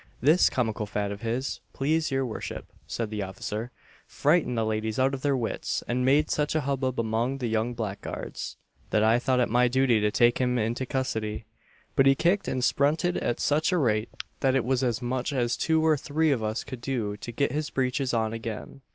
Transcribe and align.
"This 0.19 0.49
comical 0.49 0.87
fad 0.87 1.11
of 1.11 1.21
his, 1.21 1.59
please 1.73 2.09
your 2.09 2.25
worship," 2.25 2.65
said 2.87 3.11
the 3.11 3.21
officer, 3.21 3.69
"frightened 4.07 4.57
the 4.57 4.63
ladies 4.65 4.97
out 4.97 5.13
of 5.13 5.21
their 5.21 5.37
wits, 5.37 5.83
and 5.87 6.03
made 6.03 6.31
such 6.31 6.55
a 6.55 6.61
hubbub 6.61 6.99
among 6.99 7.37
the 7.37 7.45
young 7.45 7.75
blackguards, 7.75 8.57
that 8.89 9.03
I 9.03 9.19
thought 9.19 9.39
it 9.39 9.47
my 9.47 9.67
duty 9.67 10.01
to 10.01 10.09
take 10.09 10.39
him 10.39 10.57
into 10.57 10.87
custody; 10.87 11.45
but 11.95 12.07
he 12.07 12.15
kicked 12.15 12.47
and 12.47 12.63
sprunted 12.63 13.15
at 13.17 13.39
such 13.39 13.71
a 13.71 13.77
rate, 13.77 14.09
that 14.39 14.55
it 14.55 14.65
was 14.65 14.83
as 14.83 15.03
much 15.03 15.31
as 15.31 15.55
two 15.55 15.85
or 15.85 15.97
three 15.97 16.31
of 16.31 16.41
us 16.41 16.63
could 16.63 16.81
do 16.81 17.15
to 17.17 17.31
get 17.31 17.51
his 17.51 17.69
breeches 17.69 18.11
on 18.11 18.33
again." 18.33 18.81